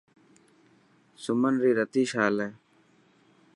[1.23, 2.49] سمن ري رتي شال هي.